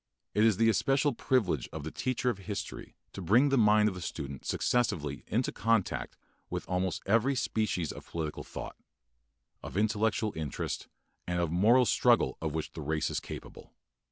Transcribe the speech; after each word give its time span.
It 0.33 0.43
is 0.43 0.57
the 0.57 0.67
especial 0.67 1.13
privilege 1.13 1.69
of 1.71 1.83
the 1.83 1.91
teacher 1.91 2.31
of 2.31 2.39
history 2.39 2.95
to 3.13 3.21
bring 3.21 3.49
the 3.49 3.55
mind 3.59 3.87
of 3.87 3.93
the 3.93 4.01
student 4.01 4.45
successively 4.45 5.23
into 5.27 5.51
contact 5.51 6.17
with 6.49 6.67
almost 6.67 7.03
every 7.05 7.35
species 7.35 7.91
of 7.91 8.09
political 8.09 8.41
effort, 8.41 8.75
of 9.61 9.77
intellectual 9.77 10.33
interest, 10.35 10.87
and 11.27 11.39
of 11.39 11.51
moral 11.51 11.85
struggle 11.85 12.35
of 12.41 12.51
which 12.55 12.71
the 12.71 12.81
race 12.81 13.11
is 13.11 13.19
capable. 13.19 13.73